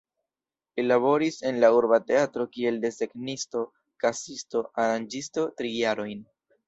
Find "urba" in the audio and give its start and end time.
1.81-1.99